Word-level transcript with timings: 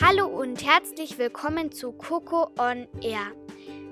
Hallo 0.00 0.26
und 0.26 0.64
herzlich 0.64 1.18
willkommen 1.18 1.72
zu 1.72 1.90
Coco 1.90 2.50
on 2.56 2.86
Air. 3.02 3.32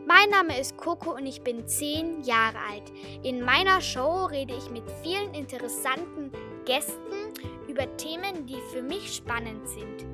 Mein 0.07 0.31
Name 0.31 0.57
ist 0.61 0.77
Coco 0.77 1.17
und 1.17 1.27
ich 1.27 1.43
bin 1.43 1.67
10 1.67 2.23
Jahre 2.23 2.59
alt. 2.71 2.93
In 3.25 3.41
meiner 3.41 3.81
Show 3.81 4.27
rede 4.27 4.55
ich 4.57 4.71
mit 4.71 4.85
vielen 5.03 5.35
interessanten 5.35 6.31
Gästen 6.65 7.33
über 7.67 7.97
Themen, 7.97 8.47
die 8.47 8.61
für 8.73 8.83
mich 8.83 9.17
spannend 9.17 9.69
sind. 9.69 10.07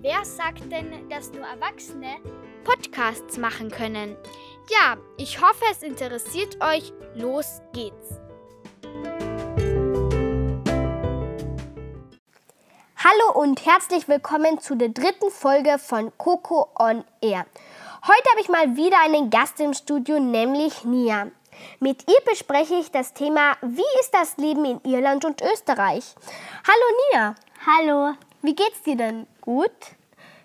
Wer 0.00 0.24
sagt 0.24 0.72
denn, 0.72 1.08
dass 1.08 1.32
nur 1.32 1.46
Erwachsene 1.46 2.16
Podcasts 2.64 3.38
machen 3.38 3.70
können? 3.70 4.16
Ja, 4.68 4.96
ich 5.16 5.40
hoffe, 5.40 5.64
es 5.70 5.84
interessiert 5.84 6.56
euch. 6.60 6.92
Los 7.14 7.60
geht's. 7.72 8.20
Hallo 13.08 13.40
und 13.40 13.64
herzlich 13.64 14.08
willkommen 14.08 14.58
zu 14.58 14.74
der 14.74 14.88
dritten 14.88 15.30
Folge 15.30 15.78
von 15.78 16.10
Coco 16.18 16.68
on 16.76 17.04
Air. 17.20 17.46
Heute 18.04 18.30
habe 18.32 18.40
ich 18.40 18.48
mal 18.48 18.74
wieder 18.74 18.96
einen 19.00 19.30
Gast 19.30 19.60
im 19.60 19.74
Studio, 19.74 20.18
nämlich 20.18 20.84
Nia. 20.84 21.28
Mit 21.78 22.02
ihr 22.08 22.18
bespreche 22.28 22.74
ich 22.74 22.90
das 22.90 23.14
Thema, 23.14 23.56
wie 23.62 24.00
ist 24.00 24.12
das 24.12 24.36
Leben 24.38 24.64
in 24.64 24.80
Irland 24.82 25.24
und 25.24 25.40
Österreich? 25.40 26.16
Hallo 26.66 26.96
Nia. 27.12 27.34
Hallo. 27.64 28.14
Wie 28.42 28.56
geht's 28.56 28.82
dir 28.82 28.96
denn? 28.96 29.28
Gut? 29.40 29.70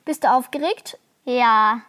Bist 0.06 0.24
du 0.24 0.32
aufgeregt? 0.32 1.00
Ja. 1.26 1.82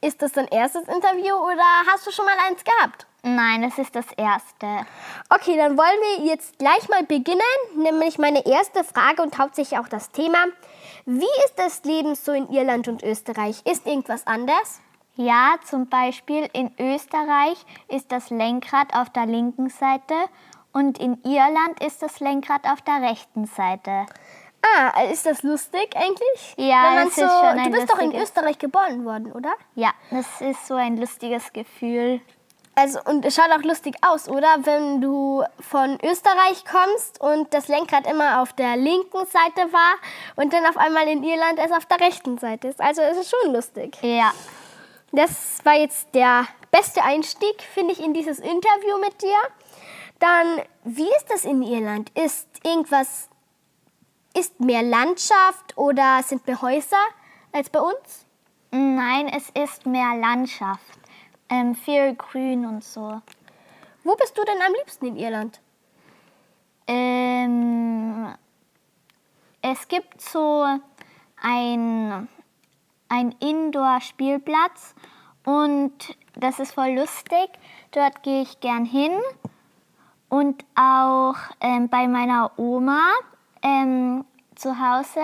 Ist 0.00 0.20
das 0.20 0.32
dein 0.32 0.48
erstes 0.48 0.88
Interview 0.88 1.36
oder 1.36 1.62
hast 1.92 2.08
du 2.08 2.10
schon 2.10 2.24
mal 2.24 2.38
eins 2.44 2.64
gehabt? 2.64 3.06
Nein, 3.22 3.64
es 3.64 3.78
ist 3.78 3.94
das 3.94 4.06
erste. 4.16 4.86
Okay, 5.28 5.56
dann 5.56 5.76
wollen 5.76 6.18
wir 6.18 6.26
jetzt 6.26 6.58
gleich 6.58 6.88
mal 6.88 7.02
beginnen. 7.02 7.40
Nämlich 7.76 8.18
meine 8.18 8.46
erste 8.46 8.84
Frage 8.84 9.22
und 9.22 9.38
hauptsächlich 9.38 9.78
auch 9.78 9.88
das 9.88 10.10
Thema. 10.10 10.38
Wie 11.04 11.24
ist 11.44 11.54
das 11.56 11.84
Leben 11.84 12.14
so 12.14 12.32
in 12.32 12.48
Irland 12.50 12.86
und 12.86 13.02
Österreich? 13.02 13.62
Ist 13.64 13.86
irgendwas 13.86 14.26
anders? 14.26 14.80
Ja, 15.16 15.56
zum 15.64 15.88
Beispiel 15.88 16.48
in 16.52 16.70
Österreich 16.78 17.58
ist 17.88 18.12
das 18.12 18.30
Lenkrad 18.30 18.94
auf 18.94 19.10
der 19.10 19.26
linken 19.26 19.68
Seite 19.68 20.14
und 20.72 20.98
in 20.98 21.20
Irland 21.24 21.82
ist 21.84 22.02
das 22.02 22.20
Lenkrad 22.20 22.64
auf 22.66 22.82
der 22.82 23.02
rechten 23.02 23.46
Seite. 23.46 24.06
Ah, 24.62 25.02
ist 25.10 25.26
das 25.26 25.42
lustig 25.42 25.96
eigentlich? 25.96 26.54
Ja, 26.56 27.02
es 27.04 27.16
so, 27.16 27.24
ist 27.24 27.30
schon 27.30 27.46
ein 27.46 27.64
Du 27.64 27.70
bist 27.70 27.90
doch 27.90 27.98
in 27.98 28.14
Österreich 28.14 28.58
geboren 28.58 29.04
worden, 29.04 29.32
oder? 29.32 29.54
Ja, 29.74 29.90
das 30.10 30.40
ist 30.40 30.66
so 30.66 30.74
ein 30.74 30.96
lustiges 30.96 31.52
Gefühl. 31.52 32.20
Also, 32.80 33.00
und 33.06 33.24
es 33.24 33.34
schaut 33.34 33.50
auch 33.50 33.64
lustig 33.64 33.96
aus, 34.02 34.28
oder? 34.28 34.46
Wenn 34.60 35.00
du 35.00 35.42
von 35.58 35.98
Österreich 36.00 36.64
kommst 36.64 37.20
und 37.20 37.52
das 37.52 37.66
Lenkrad 37.66 38.08
immer 38.08 38.40
auf 38.40 38.52
der 38.52 38.76
linken 38.76 39.26
Seite 39.26 39.72
war 39.72 39.96
und 40.36 40.52
dann 40.52 40.64
auf 40.64 40.76
einmal 40.76 41.08
in 41.08 41.24
Irland 41.24 41.58
es 41.58 41.72
auf 41.72 41.86
der 41.86 41.98
rechten 41.98 42.38
Seite 42.38 42.68
ist. 42.68 42.80
Also, 42.80 43.02
es 43.02 43.16
ist 43.16 43.30
schon 43.30 43.52
lustig. 43.52 43.98
Ja. 44.00 44.32
Das 45.10 45.58
war 45.64 45.74
jetzt 45.74 46.14
der 46.14 46.46
beste 46.70 47.02
Einstieg, 47.02 47.62
finde 47.62 47.94
ich, 47.94 48.00
in 48.00 48.14
dieses 48.14 48.38
Interview 48.38 48.98
mit 49.00 49.20
dir. 49.22 49.38
Dann, 50.20 50.62
wie 50.84 51.08
ist 51.08 51.26
das 51.30 51.44
in 51.44 51.62
Irland? 51.62 52.16
Ist 52.16 52.46
irgendwas, 52.62 53.28
ist 54.36 54.60
mehr 54.60 54.84
Landschaft 54.84 55.76
oder 55.76 56.22
sind 56.22 56.46
mehr 56.46 56.62
Häuser 56.62 56.96
als 57.50 57.70
bei 57.70 57.80
uns? 57.80 58.24
Nein, 58.70 59.32
es 59.34 59.50
ist 59.50 59.84
mehr 59.84 60.14
Landschaft. 60.14 61.07
Ähm, 61.50 61.74
viel 61.74 62.14
Grün 62.14 62.66
und 62.66 62.84
so. 62.84 63.20
Wo 64.04 64.14
bist 64.16 64.36
du 64.36 64.44
denn 64.44 64.60
am 64.66 64.72
liebsten 64.74 65.06
in 65.06 65.16
Irland? 65.16 65.60
Ähm, 66.86 68.34
es 69.62 69.88
gibt 69.88 70.20
so 70.20 70.66
ein, 71.40 72.28
ein 73.08 73.34
Indoor-Spielplatz 73.40 74.94
und 75.44 76.16
das 76.34 76.58
ist 76.58 76.72
voll 76.72 76.90
lustig. 76.90 77.50
Dort 77.90 78.22
gehe 78.22 78.42
ich 78.42 78.60
gern 78.60 78.84
hin. 78.84 79.12
Und 80.28 80.64
auch 80.74 81.36
ähm, 81.60 81.88
bei 81.88 82.06
meiner 82.06 82.52
Oma 82.58 83.00
ähm, 83.62 84.24
zu 84.54 84.78
Hause 84.78 85.22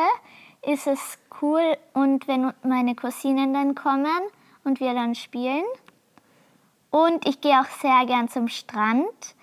ist 0.62 0.86
es 0.86 1.18
cool 1.42 1.76
und 1.92 2.26
wenn 2.26 2.52
meine 2.62 2.94
Cousinen 2.94 3.52
dann 3.52 3.74
kommen 3.74 4.22
und 4.64 4.80
wir 4.80 4.94
dann 4.94 5.14
spielen. 5.14 5.64
Und 6.94 7.26
ich 7.26 7.40
gehe 7.40 7.60
auch 7.60 7.68
sehr 7.82 8.06
gern 8.06 8.28
zum 8.28 8.46
Strand. 8.46 9.34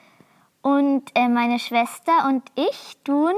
Und 0.62 1.04
äh, 1.16 1.28
meine 1.28 1.60
Schwester 1.60 2.30
und 2.30 2.44
ich 2.56 2.96
tun 3.04 3.34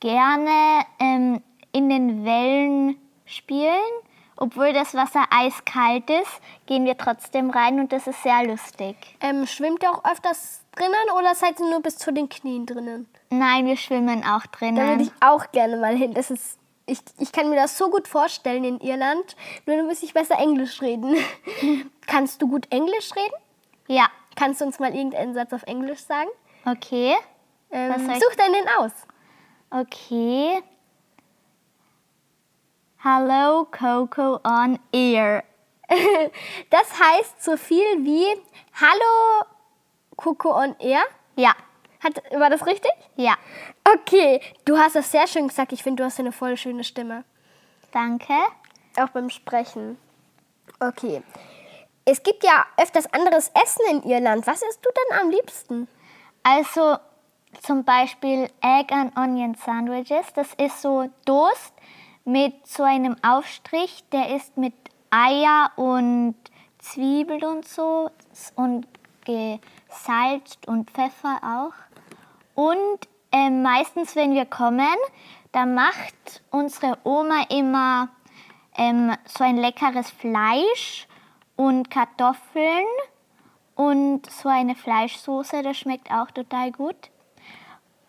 gerne 0.00 0.86
ähm, 0.98 1.42
in 1.70 1.90
den 1.90 2.24
Wellen 2.24 2.96
spielen. 3.26 3.92
Obwohl 4.38 4.72
das 4.72 4.94
Wasser 4.94 5.24
eiskalt 5.28 6.08
ist, 6.08 6.40
gehen 6.64 6.86
wir 6.86 6.96
trotzdem 6.96 7.50
rein 7.50 7.78
und 7.78 7.92
das 7.92 8.06
ist 8.06 8.22
sehr 8.22 8.42
lustig. 8.46 8.96
Ähm, 9.20 9.46
schwimmt 9.46 9.82
ihr 9.82 9.90
auch 9.90 10.02
öfters 10.10 10.64
drinnen 10.74 10.94
oder 11.18 11.34
seid 11.34 11.60
ihr 11.60 11.68
nur 11.68 11.82
bis 11.82 11.98
zu 11.98 12.14
den 12.14 12.30
Knien 12.30 12.64
drinnen? 12.64 13.06
Nein, 13.28 13.66
wir 13.66 13.76
schwimmen 13.76 14.24
auch 14.24 14.46
Da 14.46 14.60
würde 14.62 14.76
drinnen. 14.76 15.00
ich 15.00 15.10
auch 15.20 15.50
gerne 15.52 15.76
mal 15.76 15.94
hin. 15.94 16.14
Das 16.14 16.30
ist, 16.30 16.58
ich, 16.86 17.00
ich 17.18 17.32
kann 17.32 17.50
mir 17.50 17.56
das 17.56 17.76
so 17.76 17.90
gut 17.90 18.08
vorstellen 18.08 18.64
in 18.64 18.80
Irland. 18.80 19.36
Nur 19.66 19.76
dann 19.76 19.86
müsste 19.86 20.06
ich 20.06 20.14
besser 20.14 20.38
Englisch 20.38 20.80
reden. 20.80 21.16
Kannst 22.06 22.40
du 22.42 22.48
gut 22.48 22.66
Englisch 22.72 23.14
reden? 23.14 23.34
Ja, 23.88 24.08
Kannst 24.36 24.60
du 24.60 24.66
uns 24.66 24.78
mal 24.78 24.94
irgendeinen 24.94 25.32
Satz 25.34 25.52
auf 25.52 25.62
Englisch 25.64 26.00
sagen? 26.00 26.28
okay. 26.66 27.16
Ähm, 27.70 27.98
such 28.20 28.36
deinen 28.36 28.68
aus. 28.78 28.92
Okay. 29.70 30.62
Hello, 32.98 33.66
Coco 33.70 34.40
on 34.44 34.78
Air. 34.92 35.42
Das 36.70 36.98
heißt 37.00 37.42
so 37.42 37.56
viel 37.56 38.04
wie 38.04 38.26
Hallo 38.80 39.46
Coco 40.16 40.50
on 40.56 40.76
Air. 40.80 41.02
Ja, 41.36 41.54
Hat, 42.02 42.22
war 42.38 42.50
das 42.50 42.66
richtig? 42.66 42.90
ja. 43.16 43.36
Okay, 43.84 44.40
du 44.64 44.76
hast 44.78 44.96
das 44.96 45.10
sehr 45.12 45.26
schön 45.26 45.48
gesagt. 45.48 45.72
Ich 45.72 45.82
finde, 45.82 46.02
du 46.02 46.06
hast 46.06 46.18
eine 46.20 46.32
voll 46.32 46.56
schöne 46.56 46.84
Stimme. 46.84 47.24
Danke. 47.92 48.34
Auch 48.98 49.08
beim 49.10 49.30
Sprechen. 49.30 49.96
Okay. 50.80 51.22
Es 52.08 52.22
gibt 52.22 52.44
ja 52.44 52.64
öfters 52.76 53.12
anderes 53.12 53.50
Essen 53.60 53.84
in 53.90 54.08
Irland. 54.08 54.46
Was 54.46 54.62
isst 54.62 54.78
du 54.86 54.90
denn 54.90 55.18
am 55.20 55.28
liebsten? 55.28 55.88
Also 56.44 56.98
zum 57.60 57.82
Beispiel 57.82 58.48
Egg 58.60 58.94
and 58.94 59.16
Onion 59.16 59.56
Sandwiches. 59.56 60.32
Das 60.34 60.54
ist 60.54 60.80
so 60.82 61.10
Toast 61.24 61.74
mit 62.24 62.64
so 62.64 62.84
einem 62.84 63.16
Aufstrich. 63.24 64.04
Der 64.12 64.36
ist 64.36 64.56
mit 64.56 64.74
Eier 65.10 65.72
und 65.74 66.36
Zwiebel 66.78 67.44
und 67.44 67.66
so 67.66 68.08
und 68.54 68.86
gesalzt 69.24 70.68
und 70.68 70.88
Pfeffer 70.92 71.40
auch. 71.42 71.74
Und 72.54 73.00
ähm, 73.32 73.62
meistens, 73.62 74.14
wenn 74.14 74.32
wir 74.32 74.46
kommen, 74.46 74.96
da 75.50 75.66
macht 75.66 76.40
unsere 76.52 76.98
Oma 77.02 77.46
immer 77.48 78.10
ähm, 78.78 79.12
so 79.26 79.42
ein 79.42 79.56
leckeres 79.56 80.08
Fleisch 80.08 81.08
und 81.56 81.90
Kartoffeln 81.90 82.86
und 83.74 84.30
so 84.30 84.48
eine 84.48 84.74
Fleischsoße, 84.74 85.62
das 85.62 85.76
schmeckt 85.78 86.10
auch 86.10 86.30
total 86.30 86.70
gut. 86.72 86.96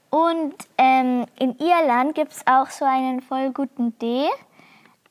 Und 0.09 0.56
ähm, 0.78 1.25
in 1.38 1.58
Irland 1.59 2.16
gibt 2.16 2.31
es 2.31 2.47
auch 2.47 2.69
so 2.69 2.85
einen 2.85 3.22
voll 3.22 3.52
guten 3.52 3.97
Tee. 4.00 4.28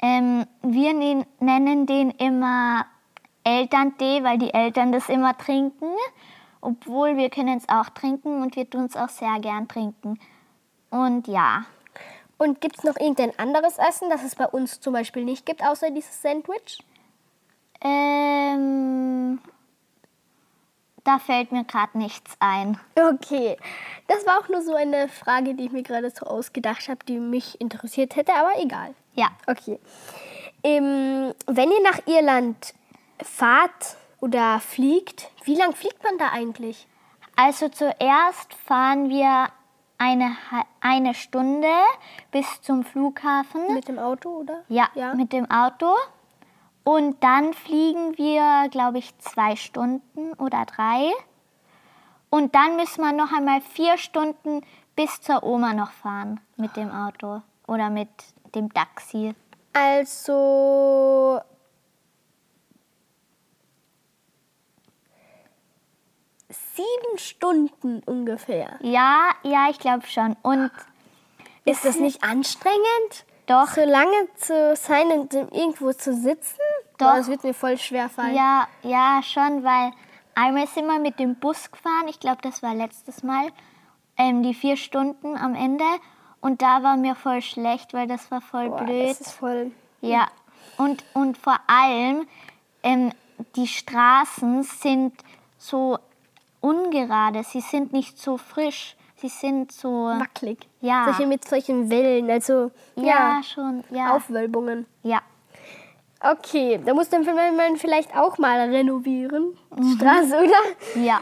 Ähm, 0.00 0.47
wir 0.62 0.94
nen- 0.94 1.26
nennen 1.41 1.86
den 1.86 2.10
immer 2.12 2.86
Elterntee, 3.44 4.24
weil 4.24 4.38
die 4.38 4.54
Eltern 4.54 4.92
das 4.92 5.08
immer 5.08 5.36
trinken. 5.36 5.92
Obwohl 6.62 7.16
wir 7.16 7.30
können 7.30 7.58
es 7.58 7.68
auch 7.68 7.91
trinken 7.91 8.42
und 8.42 8.56
wir 8.56 8.68
tun 8.68 8.86
es 8.86 8.97
auch 8.97 9.10
sehr 9.10 9.38
gern 9.41 9.68
trinken. 9.68 10.18
Und 10.91 11.28
ja, 11.28 11.65
Und 12.38 12.60
gibt 12.60 12.78
es 12.78 12.84
noch 12.84 12.97
irgendein 12.97 13.38
anderes 13.38 13.78
Essen, 13.78 14.10
das 14.10 14.22
es 14.22 14.34
bei 14.34 14.47
uns 14.47 14.80
zum 14.80 14.92
Beispiel 14.92 15.24
nicht 15.24 15.47
gibt, 15.47 15.62
außer 15.65 15.91
dieses 15.91 16.21
Sandwich? 16.21 16.83
Ähm, 17.80 19.38
da 21.04 21.18
fällt 21.18 21.52
mir 21.52 21.64
gerade 21.64 21.96
nichts 21.98 22.36
ein. 22.40 22.78
Okay, 22.96 23.56
das 24.08 24.26
war 24.26 24.38
auch 24.38 24.48
nur 24.48 24.62
so 24.62 24.74
eine 24.74 25.08
Frage, 25.08 25.54
die 25.54 25.66
ich 25.66 25.72
mir 25.72 25.82
gerade 25.82 26.10
so 26.10 26.26
ausgedacht 26.26 26.88
habe, 26.88 27.04
die 27.06 27.18
mich 27.18 27.60
interessiert 27.60 28.16
hätte, 28.16 28.34
aber 28.34 28.52
egal. 28.58 28.94
Ja, 29.14 29.28
Okay. 29.46 29.78
Ähm, 30.62 31.32
wenn 31.46 31.70
ihr 31.70 31.82
nach 31.84 32.00
Irland 32.06 32.74
fahrt 33.22 33.96
oder 34.20 34.58
fliegt, 34.58 35.30
wie 35.44 35.54
lang 35.54 35.74
fliegt 35.74 36.02
man 36.02 36.18
da 36.18 36.30
eigentlich? 36.32 36.88
Also 37.36 37.68
zuerst 37.68 38.52
fahren 38.66 39.08
wir 39.08 39.46
eine, 39.98 40.36
eine 40.80 41.14
Stunde 41.14 41.68
bis 42.32 42.60
zum 42.62 42.82
Flughafen. 42.82 43.74
Mit 43.74 43.86
dem 43.86 43.98
Auto, 43.98 44.40
oder? 44.40 44.62
ja, 44.68 44.88
ja. 44.94 45.14
mit 45.14 45.32
dem 45.32 45.48
Auto. 45.50 45.94
Und 46.88 47.21
dann 47.21 47.53
fliegen 47.53 48.16
wir, 48.16 48.68
glaube 48.71 48.98
ich, 48.98 49.18
zwei 49.18 49.56
Stunden 49.56 50.34
oder 50.34 50.65
drei. 50.66 51.10
Und 52.30 52.54
dann 52.54 52.77
müssen 52.77 53.00
wir 53.00 53.10
noch 53.12 53.33
einmal 53.33 53.60
vier 53.60 53.98
Stunden 53.98 54.65
bis 54.94 55.21
zur 55.21 55.42
Oma 55.42 55.74
noch 55.74 55.91
fahren 55.91 56.38
mit 56.56 56.77
dem 56.77 56.92
Auto 56.92 57.42
oder 57.66 57.91
mit 57.91 58.09
dem 58.54 58.72
Taxi. 58.72 59.34
Also. 59.72 61.41
Sieben 66.48 67.18
Stunden 67.18 68.00
ungefähr. 68.06 68.78
Ja, 68.80 69.30
ja, 69.42 69.66
ich 69.71 69.80
glaube 69.80 70.06
schon. 70.06 70.36
Und 70.42 70.71
Ist 71.65 71.84
das 71.84 71.98
nicht 71.98 72.22
anstrengend? 72.22 73.24
Doch. 73.47 73.66
So 73.68 73.84
lange 73.84 74.28
zu 74.36 74.77
sein 74.77 75.10
und 75.10 75.34
irgendwo 75.34 75.92
zu 75.92 76.15
sitzen? 76.15 76.60
Doch. 76.98 77.07
Boah, 77.07 77.16
das 77.16 77.28
wird 77.28 77.45
mir 77.45 77.54
voll 77.54 77.77
schwer 77.78 78.09
fallen. 78.09 78.34
ja, 78.34 78.66
ja, 78.83 79.21
schon, 79.22 79.63
weil 79.65 79.93
einmal 80.34 80.66
sind 80.66 80.87
wir 80.87 80.98
mit 80.98 81.19
dem 81.19 81.34
Bus 81.37 81.71
gefahren. 81.71 82.09
Ich 82.09 82.21
glaube, 82.21 82.39
das 82.43 82.63
war 82.63 82.75
letztes 82.75 83.22
Mal. 83.22 83.48
Ähm, 84.19 84.43
die 84.43 84.54
vier 84.54 84.77
Stunden 84.77 85.37
am 85.37 85.54
Ende. 85.54 85.84
Und 86.41 86.63
da 86.63 86.83
war 86.83 86.97
mir 86.97 87.15
voll 87.15 87.43
schlecht, 87.43 87.93
weil 87.93 88.07
das 88.07 88.31
war 88.31 88.41
voll 88.41 88.69
Boah, 88.71 88.84
blöd. 88.84 89.10
das 89.10 89.21
ist 89.21 89.33
voll. 89.33 89.72
Ja, 90.01 90.28
und, 90.78 91.04
und 91.15 91.37
vor 91.39 91.59
allem, 91.66 92.27
ähm, 92.83 93.10
die 93.57 93.66
Straßen 93.66 94.63
sind 94.63 95.13
so 95.59 95.98
ungerade, 96.60 97.43
sie 97.45 97.60
sind 97.60 97.93
nicht 97.93 98.19
so 98.19 98.37
frisch, 98.37 98.97
sie 99.16 99.28
sind 99.28 99.72
so... 99.72 99.89
wackelig. 100.07 100.66
Ja. 100.81 101.04
Solche 101.07 101.27
mit 101.27 101.47
solchen 101.48 101.91
Wellen, 101.91 102.31
also 102.31 102.71
Ja, 102.95 103.04
ja, 103.37 103.43
schon, 103.43 103.84
ja. 103.91 104.15
Aufwölbungen. 104.15 104.87
ja. 105.03 105.21
Okay, 106.32 106.80
da 106.84 106.94
muss 106.94 107.08
dann 107.08 107.24
man 107.24 107.76
vielleicht 107.76 108.16
auch 108.16 108.38
mal 108.38 108.58
renovieren, 108.58 109.56
die 109.78 109.92
Straße, 109.96 110.36
oder? 110.36 111.02
Ja. 111.02 111.20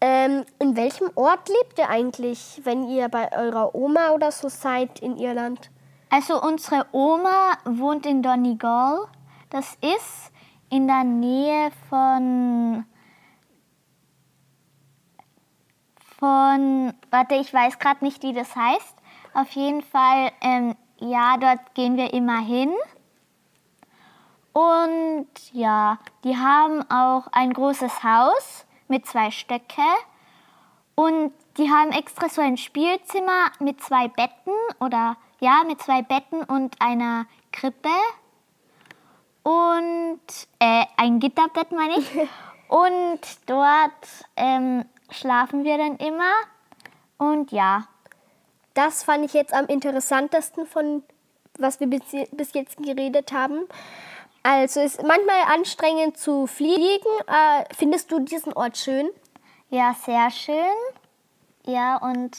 Ähm, 0.00 0.44
in 0.58 0.76
welchem 0.76 1.10
Ort 1.14 1.48
lebt 1.48 1.78
ihr 1.78 1.88
eigentlich, 1.88 2.60
wenn 2.64 2.88
ihr 2.88 3.08
bei 3.08 3.30
eurer 3.36 3.74
Oma 3.74 4.10
oder 4.10 4.30
so 4.30 4.48
seid 4.48 5.00
in 5.00 5.16
Irland? 5.16 5.70
Also 6.10 6.40
unsere 6.42 6.86
Oma 6.92 7.52
wohnt 7.64 8.06
in 8.06 8.22
Donegal. 8.22 9.06
Das 9.50 9.76
ist 9.80 10.32
in 10.70 10.86
der 10.86 11.04
Nähe 11.04 11.70
von... 11.88 12.84
Von... 16.18 16.94
Warte, 17.10 17.34
ich 17.34 17.52
weiß 17.52 17.78
gerade 17.78 18.04
nicht, 18.04 18.22
wie 18.22 18.32
das 18.32 18.54
heißt. 18.56 18.96
Auf 19.34 19.50
jeden 19.50 19.82
Fall, 19.82 20.30
ähm, 20.40 20.76
ja, 20.98 21.36
dort 21.36 21.74
gehen 21.74 21.96
wir 21.96 22.12
immer 22.12 22.40
hin. 22.40 22.72
Und 24.60 25.28
ja, 25.52 25.98
die 26.22 26.36
haben 26.36 26.82
auch 26.90 27.28
ein 27.32 27.52
großes 27.52 28.02
Haus 28.04 28.66
mit 28.88 29.06
zwei 29.06 29.30
Stöcke. 29.30 29.88
Und 30.94 31.32
die 31.56 31.70
haben 31.70 31.92
extra 31.92 32.28
so 32.28 32.42
ein 32.42 32.58
Spielzimmer 32.58 33.52
mit 33.58 33.82
zwei 33.82 34.08
Betten 34.08 34.52
oder 34.78 35.16
ja, 35.40 35.62
mit 35.66 35.80
zwei 35.80 36.02
Betten 36.02 36.42
und 36.42 36.74
einer 36.78 37.24
Krippe. 37.52 37.88
Und 39.44 40.20
äh, 40.58 40.84
ein 40.98 41.20
Gitterbett 41.20 41.72
meine 41.72 41.98
ich. 41.98 42.10
Und 42.68 43.20
dort 43.46 44.06
ähm, 44.36 44.84
schlafen 45.10 45.64
wir 45.64 45.78
dann 45.78 45.96
immer. 45.96 46.32
Und 47.16 47.50
ja, 47.50 47.88
Das 48.74 49.04
fand 49.04 49.24
ich 49.24 49.32
jetzt 49.32 49.54
am 49.54 49.66
interessantesten 49.66 50.66
von 50.66 51.02
was 51.60 51.80
wir 51.80 51.86
bis, 51.86 52.02
bis 52.32 52.54
jetzt 52.54 52.76
geredet 52.78 53.32
haben. 53.32 53.66
Also 54.42 54.80
es 54.80 54.94
ist 54.94 55.02
manchmal 55.06 55.42
anstrengend 55.54 56.16
zu 56.16 56.46
fliegen. 56.46 57.10
Äh, 57.26 57.64
findest 57.76 58.10
du 58.10 58.20
diesen 58.20 58.52
Ort 58.54 58.76
schön? 58.76 59.10
ja, 59.70 59.94
sehr 60.04 60.30
schön. 60.30 60.76
Ja, 61.64 61.96
und 61.98 62.36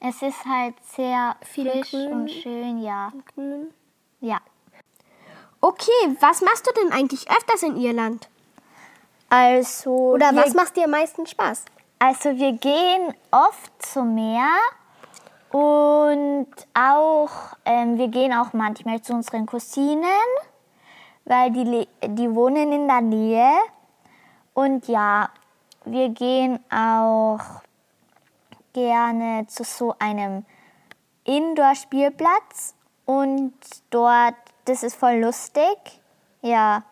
es 0.00 0.22
ist 0.22 0.44
halt 0.44 0.74
sehr 0.96 1.36
Viel 1.42 1.70
frisch 1.70 1.90
Grün. 1.90 2.12
und 2.12 2.30
schön, 2.30 2.82
ja. 2.82 3.12
Ja. 4.20 4.38
Okay, 5.60 6.16
was 6.20 6.40
machst 6.40 6.66
du 6.66 6.72
denn 6.72 6.92
eigentlich 6.92 7.30
öfters 7.30 7.62
in 7.62 7.76
Irland? 7.76 8.28
Also, 9.28 9.90
Oder 9.90 10.34
was 10.34 10.54
macht 10.54 10.76
dir 10.76 10.84
am 10.84 10.90
meisten 10.90 11.26
Spaß? 11.26 11.64
also 11.98 12.36
wir 12.36 12.52
gehen 12.52 13.14
oft 13.30 13.72
zum 13.82 14.14
Meer 14.14 14.50
und 15.50 16.48
auch, 16.74 17.30
ähm, 17.64 17.96
wir 17.96 18.08
gehen 18.08 18.32
auch 18.34 18.52
manchmal 18.52 19.00
zu 19.00 19.14
unseren 19.14 19.46
Cousinen, 19.46 20.04
weil 21.24 21.50
die, 21.50 21.88
die 22.06 22.34
wohnen 22.34 22.72
in 22.72 22.88
der 22.88 23.00
Nähe. 23.00 23.52
Und 24.54 24.88
ja, 24.88 25.30
wir 25.84 26.08
gehen 26.10 26.60
auch 26.70 27.40
gerne 28.72 29.46
zu 29.46 29.64
so 29.64 29.94
einem 29.98 30.44
Indoor-Spielplatz 31.24 32.74
und 33.06 33.54
dort, 33.90 34.34
das 34.64 34.82
ist 34.82 34.96
voll 34.96 35.16
lustig. 35.16 36.00
Ja, 36.42 36.84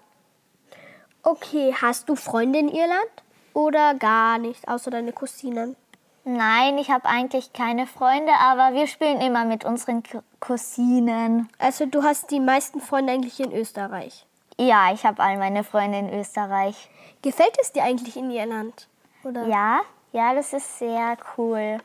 Okay, 1.25 1.73
hast 1.81 2.08
du 2.08 2.17
Freunde 2.17 2.58
in 2.58 2.69
Irland? 2.69 3.11
Oder 3.55 3.94
gar 3.94 4.38
nicht, 4.38 4.67
außer 4.67 4.90
deine 4.90 5.12
Cousinen? 5.12 5.76
Nein, 6.24 6.78
ich 6.78 6.90
habe 6.90 7.06
eigentlich 7.08 7.52
keine 7.52 7.86
Freunde, 7.86 8.32
aber 8.38 8.74
wir 8.74 8.86
spielen 8.86 9.20
immer 9.20 9.44
mit 9.44 9.64
unseren 9.64 10.02
Cou- 10.04 10.22
Cousinen. 10.38 11.48
Also 11.58 11.86
du 11.86 12.02
hast 12.04 12.30
die 12.30 12.38
meisten 12.40 12.80
Freunde 12.80 13.12
eigentlich 13.12 13.40
in 13.40 13.52
Österreich. 13.52 14.24
Ja, 14.56 14.92
ich 14.92 15.04
habe 15.04 15.20
all 15.22 15.36
meine 15.38 15.64
Freunde 15.64 15.98
in 15.98 16.12
Österreich. 16.20 16.88
Gefällt 17.22 17.56
es 17.60 17.72
dir 17.72 17.82
eigentlich 17.82 18.16
in 18.16 18.30
Irland? 18.30 18.86
Oder? 19.24 19.46
Ja, 19.48 19.80
ja, 20.12 20.32
das 20.34 20.52
ist 20.52 20.78
sehr 20.78 21.16
cool. 21.36 21.78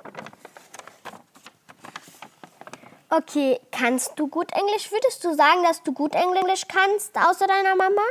Okay, 3.10 3.60
kannst 3.72 4.20
du 4.20 4.28
gut 4.28 4.52
Englisch? 4.52 4.92
Würdest 4.92 5.24
du 5.24 5.34
sagen, 5.34 5.64
dass 5.64 5.82
du 5.82 5.94
gut 5.94 6.14
Englisch 6.14 6.64
kannst, 6.68 7.18
außer 7.18 7.48
deiner 7.48 7.76
Mama? 7.76 8.02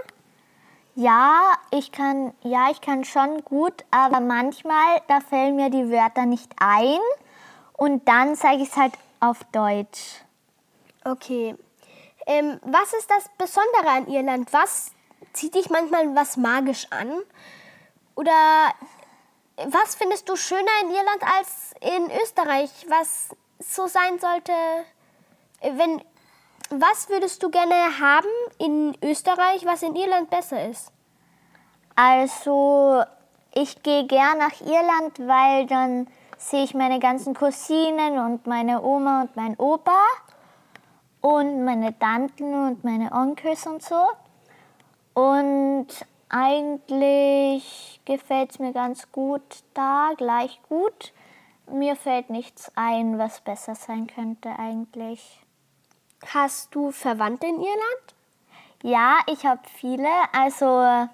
Ja, 0.98 1.52
ich 1.70 1.93
kann, 1.93 2.32
ja, 2.43 2.70
ich 2.70 2.81
kann 2.81 3.04
schon 3.04 3.44
gut, 3.44 3.84
aber 3.90 4.20
manchmal 4.20 5.02
da 5.08 5.20
fällen 5.20 5.54
mir 5.54 5.69
die 5.69 5.90
Wörter 5.90 6.25
nicht 6.25 6.50
ein 6.58 6.98
und 7.75 8.08
dann 8.08 8.34
sage 8.34 8.62
ich 8.62 8.70
es 8.70 8.76
halt 8.78 8.94
auf 9.20 9.44
Deutsch. 9.52 10.25
Okay. 11.04 11.54
Ähm, 12.26 12.58
was 12.62 12.94
ist 12.94 13.10
das 13.10 13.28
Besondere 13.37 13.90
an 13.90 14.06
Irland? 14.08 14.50
Was 14.54 14.93
zieht 15.34 15.54
dich 15.54 15.69
manchmal 15.69 16.16
was 16.16 16.38
magisch 16.38 16.87
an? 16.88 17.12
Oder 18.14 18.72
was 19.66 19.96
findest 19.96 20.26
du 20.31 20.37
schöner 20.37 20.81
in 20.81 20.93
Irland 20.93 21.22
als 21.37 21.75
in 21.82 22.10
Österreich? 22.22 22.70
Was 22.88 23.37
so 23.58 23.87
sein 23.87 24.19
sollte, 24.19 24.52
wenn 25.60 26.00
was 26.70 27.08
würdest 27.08 27.43
du 27.43 27.51
gerne 27.51 27.75
haben 28.01 28.29
in 28.58 28.96
Österreich, 29.03 29.65
was 29.65 29.82
in 29.82 29.94
Irland 29.94 30.31
besser 30.31 30.69
ist? 30.69 30.93
Also, 31.94 33.03
ich 33.55 33.82
gehe 33.82 34.06
gern 34.06 34.39
nach 34.39 34.61
Irland, 34.61 35.19
weil 35.20 35.67
dann 35.67 36.08
sehe 36.37 36.65
ich 36.65 36.75
meine 36.75 36.99
ganzen 36.99 37.35
Cousinen 37.35 38.19
und 38.19 38.46
meine 38.46 38.82
Oma 38.82 39.23
und 39.23 39.37
mein 39.37 39.56
Opa 39.56 40.05
und 41.20 41.65
meine 41.65 41.99
Tanten 41.99 42.53
und 42.55 42.85
meine 42.85 43.13
Onkels 43.13 43.67
und 43.67 43.82
so. 43.82 44.06
Und 45.15 45.87
eigentlich 46.29 48.01
gefällt 48.05 48.51
es 48.51 48.58
mir 48.58 48.73
ganz 48.73 49.11
gut 49.11 49.65
da, 49.73 50.13
gleich 50.17 50.61
gut. 50.69 51.13
Mir 51.70 51.96
fällt 51.96 52.31
nichts 52.31 52.70
ein, 52.77 53.19
was 53.19 53.41
besser 53.41 53.75
sein 53.75 54.06
könnte 54.06 54.51
eigentlich. 54.58 55.45
Hast 56.35 56.75
du 56.75 56.91
Verwandte 56.91 57.47
in 57.47 57.56
Irland? 57.61 58.15
Ja, 58.83 59.19
ich 59.27 59.45
habe 59.47 59.61
viele. 59.77 60.09
Also, 60.33 61.09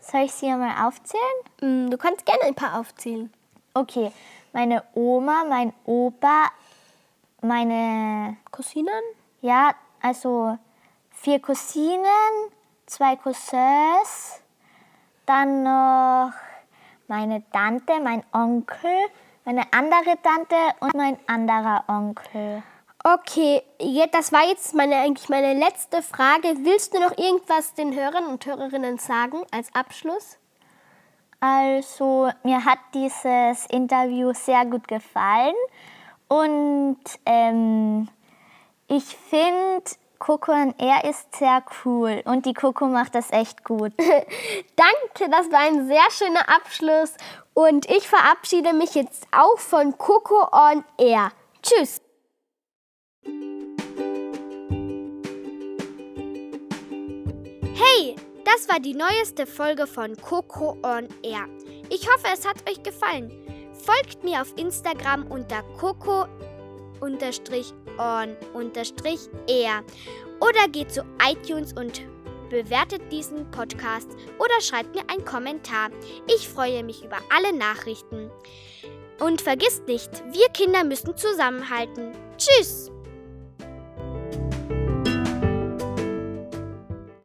soll 0.00 0.22
ich 0.22 0.32
sie 0.32 0.50
einmal 0.50 0.86
aufzählen? 0.86 1.22
Mm, 1.60 1.90
Du 1.90 1.96
kannst 1.96 2.24
gerne 2.26 2.42
ein 2.44 2.54
paar 2.54 2.78
aufzählen. 2.78 3.32
Okay, 3.74 4.12
meine 4.52 4.82
Oma, 4.94 5.44
mein 5.48 5.72
Opa, 5.84 6.46
meine, 7.42 8.36
Cousinen? 8.50 9.02
ja, 9.42 9.72
also 10.00 10.58
vier 11.10 11.40
Cousinen, 11.40 12.50
zwei 12.86 13.16
Cousins, 13.16 14.40
dann 15.26 15.62
noch 15.62 16.32
meine 17.08 17.42
Tante, 17.50 18.00
mein 18.00 18.24
Onkel, 18.32 18.90
meine 19.44 19.62
andere 19.72 20.20
Tante 20.22 20.56
und 20.80 20.94
mein 20.94 21.18
anderer 21.26 21.84
Onkel. 21.88 22.62
Okay, 23.08 23.62
das 24.10 24.32
war 24.32 24.48
jetzt 24.48 24.74
meine, 24.74 24.96
eigentlich 24.96 25.28
meine 25.28 25.54
letzte 25.54 26.02
Frage. 26.02 26.48
Willst 26.64 26.92
du 26.92 26.98
noch 26.98 27.16
irgendwas 27.16 27.72
den 27.74 27.94
Hörern 27.94 28.26
und 28.26 28.44
Hörerinnen 28.44 28.98
sagen 28.98 29.44
als 29.52 29.72
Abschluss? 29.76 30.38
Also, 31.38 32.30
mir 32.42 32.64
hat 32.64 32.80
dieses 32.94 33.66
Interview 33.66 34.32
sehr 34.32 34.66
gut 34.66 34.88
gefallen 34.88 35.54
und 36.26 36.98
ähm, 37.26 38.08
ich 38.88 39.04
finde, 39.04 39.84
Coco 40.18 40.50
und 40.50 40.74
er 40.78 41.08
ist 41.08 41.32
sehr 41.36 41.62
cool 41.84 42.22
und 42.24 42.44
die 42.44 42.54
Coco 42.54 42.86
macht 42.86 43.14
das 43.14 43.30
echt 43.30 43.62
gut. 43.62 43.92
Danke, 44.74 45.30
das 45.30 45.52
war 45.52 45.60
ein 45.60 45.86
sehr 45.86 46.10
schöner 46.10 46.48
Abschluss. 46.48 47.14
Und 47.54 47.88
ich 47.88 48.08
verabschiede 48.08 48.72
mich 48.72 48.96
jetzt 48.96 49.28
auch 49.30 49.60
von 49.60 49.96
Coco 49.96 50.48
on 50.50 50.84
Air. 50.98 51.30
Tschüss. 51.62 52.00
Hey, 57.96 58.14
das 58.44 58.68
war 58.68 58.80
die 58.80 58.94
neueste 58.94 59.46
Folge 59.46 59.86
von 59.86 60.16
Coco 60.16 60.76
on 60.82 61.08
Air. 61.22 61.46
Ich 61.88 62.08
hoffe, 62.08 62.26
es 62.32 62.46
hat 62.46 62.68
euch 62.68 62.82
gefallen. 62.82 63.30
Folgt 63.72 64.24
mir 64.24 64.42
auf 64.42 64.52
Instagram 64.56 65.26
unter 65.30 65.62
coco 65.78 66.26
on-air 67.00 67.44
oder 70.40 70.68
geht 70.70 70.92
zu 70.92 71.04
iTunes 71.22 71.72
und 71.74 72.02
bewertet 72.50 73.00
diesen 73.10 73.50
Podcast 73.50 74.10
oder 74.38 74.60
schreibt 74.60 74.94
mir 74.94 75.08
einen 75.08 75.24
Kommentar. 75.24 75.90
Ich 76.26 76.48
freue 76.48 76.82
mich 76.82 77.04
über 77.04 77.18
alle 77.34 77.56
Nachrichten. 77.56 78.30
Und 79.20 79.40
vergisst 79.40 79.86
nicht, 79.86 80.10
wir 80.32 80.48
Kinder 80.48 80.84
müssen 80.84 81.16
zusammenhalten. 81.16 82.12
Tschüss! 82.36 82.90